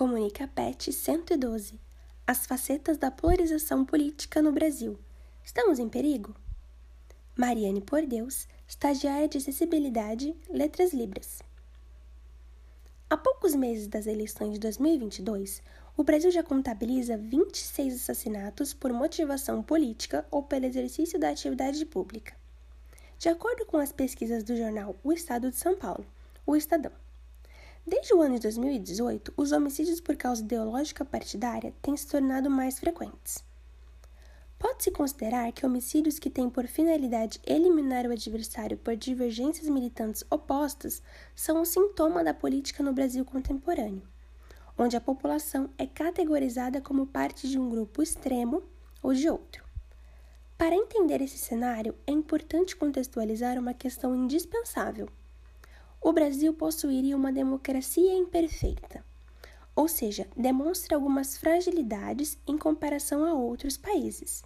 [0.00, 1.78] Comunica PET 112
[2.26, 4.98] As facetas da polarização política no Brasil.
[5.44, 6.34] Estamos em perigo?
[7.36, 11.42] Mariane Por Deus, estagiária de acessibilidade, Letras Libras.
[13.10, 15.62] Há poucos meses das eleições de 2022,
[15.98, 22.34] o Brasil já contabiliza 26 assassinatos por motivação política ou pelo exercício da atividade pública.
[23.18, 26.06] De acordo com as pesquisas do jornal O Estado de São Paulo,
[26.46, 27.09] o Estadão.
[27.86, 32.78] Desde o ano de 2018, os homicídios por causa ideológica partidária têm se tornado mais
[32.78, 33.42] frequentes.
[34.58, 41.02] Pode-se considerar que homicídios que têm por finalidade eliminar o adversário por divergências militantes opostas
[41.34, 44.06] são um sintoma da política no Brasil contemporâneo,
[44.76, 48.62] onde a população é categorizada como parte de um grupo extremo
[49.02, 49.64] ou de outro.
[50.58, 55.08] Para entender esse cenário, é importante contextualizar uma questão indispensável
[56.02, 59.04] o Brasil possuiria uma democracia imperfeita,
[59.76, 64.42] ou seja, demonstra algumas fragilidades em comparação a outros países.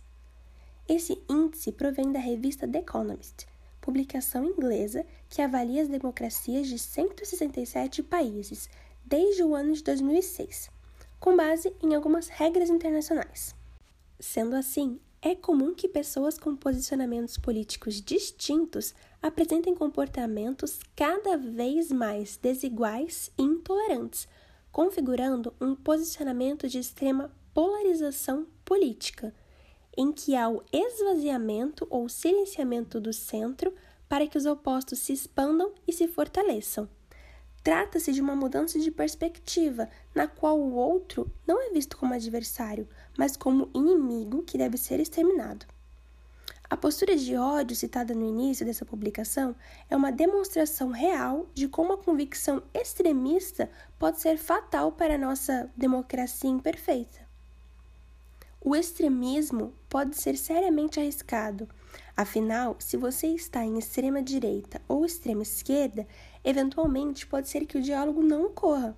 [0.89, 3.47] Esse índice provém da revista The Economist,
[3.81, 8.69] publicação inglesa que avalia as democracias de 167 países
[9.05, 10.71] desde o ano de 2006,
[11.21, 13.55] com base em algumas regras internacionais.
[14.19, 18.95] Sendo assim, é comum que pessoas com posicionamentos políticos distintos
[19.25, 24.29] apresentem comportamentos cada vez mais desiguais e intolerantes,
[24.71, 29.35] configurando um posicionamento de extrema polarização política,
[29.97, 33.73] em que há o esvaziamento ou silenciamento do centro
[34.11, 36.87] para que os opostos se expandam e se fortaleçam.
[37.63, 42.87] Trata-se de uma mudança de perspectiva, na qual o outro não é visto como adversário,
[43.17, 45.65] mas como inimigo que deve ser exterminado.
[46.69, 49.55] A postura de ódio citada no início dessa publicação
[49.91, 55.71] é uma demonstração real de como a convicção extremista pode ser fatal para a nossa
[55.77, 57.25] democracia imperfeita.
[58.61, 61.69] O extremismo pode ser seriamente arriscado.
[62.17, 66.07] Afinal, se você está em extrema direita ou extrema esquerda,
[66.43, 68.97] eventualmente pode ser que o diálogo não ocorra.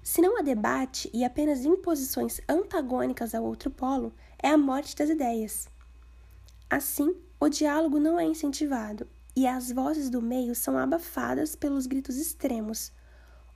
[0.00, 5.10] Se não há debate e apenas imposições antagônicas ao outro polo, é a morte das
[5.10, 5.68] ideias.
[6.70, 12.16] Assim, o diálogo não é incentivado e as vozes do meio são abafadas pelos gritos
[12.16, 12.92] extremos,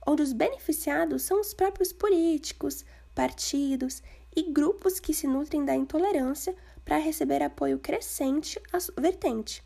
[0.05, 4.01] onde os beneficiados são os próprios políticos, partidos
[4.35, 9.63] e grupos que se nutrem da intolerância para receber apoio crescente à vertente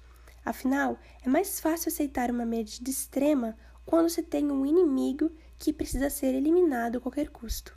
[0.48, 5.30] Afinal, é mais fácil aceitar uma medida extrema quando se tem um inimigo
[5.60, 7.76] que precisa ser eliminado a qualquer custo.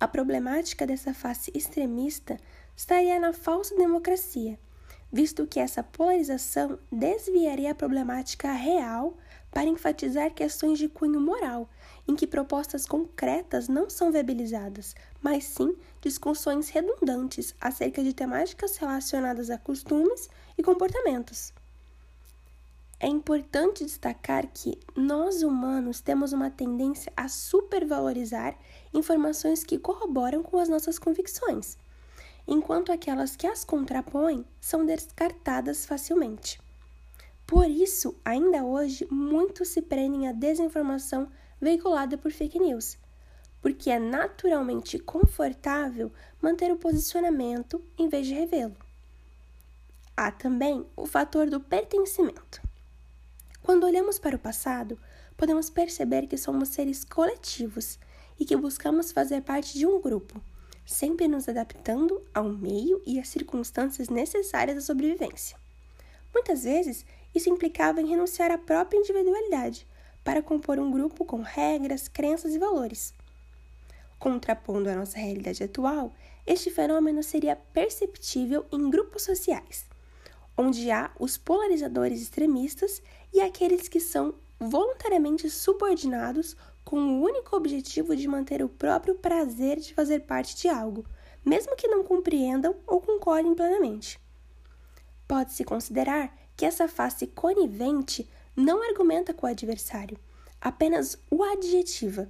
[0.00, 2.36] A problemática dessa face extremista
[2.76, 4.58] estaria na falsa democracia,
[5.12, 9.16] visto que essa polarização desviaria a problemática real
[9.52, 11.70] para enfatizar questões de cunho moral,
[12.08, 19.48] em que propostas concretas não são viabilizadas, mas sim discussões redundantes acerca de temáticas relacionadas
[19.48, 20.28] a costumes
[20.58, 21.52] e comportamentos.
[23.04, 28.56] É importante destacar que nós humanos temos uma tendência a supervalorizar
[28.94, 31.76] informações que corroboram com as nossas convicções,
[32.48, 36.58] enquanto aquelas que as contrapõem são descartadas facilmente.
[37.46, 41.28] Por isso, ainda hoje, muitos se prendem à desinformação
[41.60, 42.96] veiculada por fake news,
[43.60, 46.10] porque é naturalmente confortável
[46.40, 48.76] manter o posicionamento em vez de revê-lo.
[50.16, 52.64] Há também o fator do pertencimento.
[53.64, 54.98] Quando olhamos para o passado,
[55.38, 57.98] podemos perceber que somos seres coletivos
[58.38, 60.38] e que buscamos fazer parte de um grupo,
[60.84, 65.56] sempre nos adaptando ao meio e às circunstâncias necessárias da sobrevivência.
[66.34, 69.86] Muitas vezes, isso implicava em renunciar à própria individualidade
[70.22, 73.14] para compor um grupo com regras, crenças e valores.
[74.18, 76.12] Contrapondo a nossa realidade atual,
[76.46, 79.86] este fenômeno seria perceptível em grupos sociais,
[80.56, 88.14] onde há os polarizadores extremistas e aqueles que são voluntariamente subordinados com o único objetivo
[88.14, 91.04] de manter o próprio prazer de fazer parte de algo,
[91.44, 94.20] mesmo que não compreendam ou concordem plenamente.
[95.26, 100.18] Pode-se considerar que essa face conivente não argumenta com o adversário,
[100.60, 102.28] apenas o adjetiva.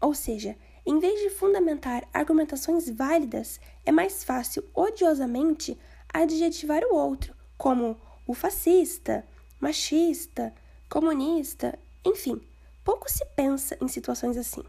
[0.00, 5.78] Ou seja, em vez de fundamentar argumentações válidas, é mais fácil odiosamente
[6.12, 9.24] adjetivar o outro, como o fascista,
[9.60, 10.52] machista,
[10.88, 12.40] comunista, enfim,
[12.84, 14.62] pouco se pensa em situações assim.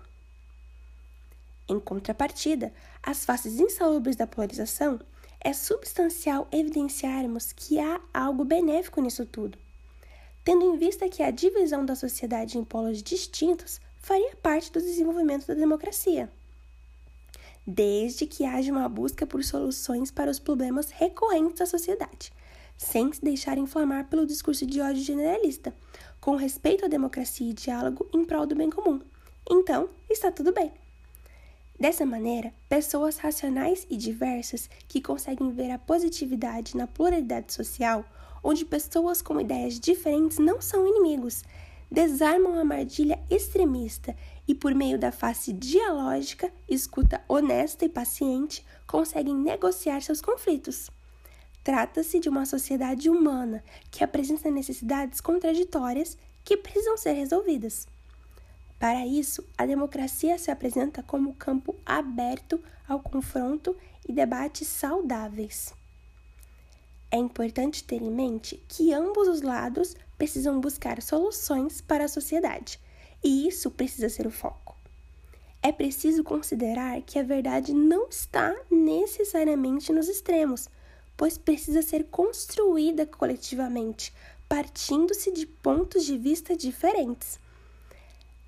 [1.70, 2.74] Em contrapartida,
[3.04, 5.00] as faces insalubres da polarização,
[5.40, 9.58] é substancial evidenciarmos que há algo benéfico nisso tudo
[10.48, 15.46] tendo em vista que a divisão da sociedade em polos distintos faria parte do desenvolvimento
[15.46, 16.32] da democracia.
[17.68, 22.32] Desde que haja uma busca por soluções para os problemas recorrentes da sociedade,
[22.78, 25.74] sem se deixar inflamar pelo discurso de ódio generalista,
[26.22, 29.02] com respeito à democracia e diálogo em prol do bem comum.
[29.50, 30.72] Então, está tudo bem.
[31.80, 38.04] Dessa maneira, pessoas racionais e diversas que conseguem ver a positividade na pluralidade social,
[38.44, 41.44] onde pessoas com ideias diferentes não são inimigos,
[41.90, 44.16] desarmam a armadilha extremista
[44.48, 50.90] e, por meio da face dialógica, escuta honesta e paciente, conseguem negociar seus conflitos.
[51.68, 53.62] Trata-se de uma sociedade humana
[53.92, 57.90] que apresenta necessidades contraditórias que precisam ser resolvidas.
[58.80, 63.76] Para isso, a democracia se apresenta como campo aberto ao confronto
[64.08, 65.74] e debates saudáveis.
[67.12, 72.80] É importante ter em mente que ambos os lados precisam buscar soluções para a sociedade,
[73.22, 74.74] e isso precisa ser o foco.
[75.62, 80.70] É preciso considerar que a verdade não está necessariamente nos extremos,
[81.18, 84.14] pois precisa ser construída coletivamente,
[84.48, 87.40] partindo-se de pontos de vista diferentes.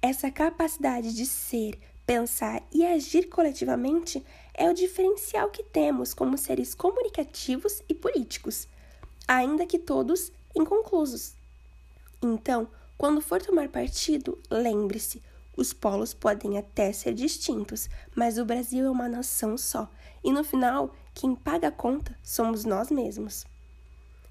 [0.02, 6.74] Essa capacidade de ser, pensar e agir coletivamente é o diferencial que temos como seres
[6.74, 8.68] comunicativos e políticos,
[9.28, 11.34] ainda que todos inconclusos.
[12.22, 12.68] Então,
[12.98, 15.22] quando for tomar partido, lembre-se:
[15.56, 19.90] os polos podem até ser distintos, mas o Brasil é uma nação só,
[20.24, 23.46] e no final, quem paga a conta somos nós mesmos.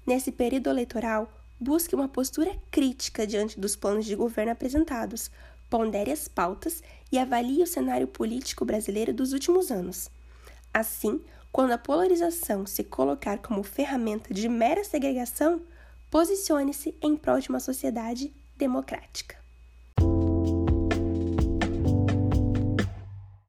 [0.05, 5.29] Nesse período eleitoral, busque uma postura crítica diante dos planos de governo apresentados,
[5.69, 6.81] pondere as pautas
[7.11, 10.09] e avalie o cenário político brasileiro dos últimos anos.
[10.73, 11.21] Assim,
[11.51, 15.61] quando a polarização se colocar como ferramenta de mera segregação,
[16.09, 19.38] posicione-se em prol de uma sociedade democrática.